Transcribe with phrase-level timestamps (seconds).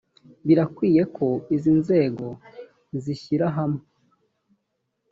[0.47, 2.25] birakwiye ko izi nzego
[3.03, 3.83] zishyirahamwe.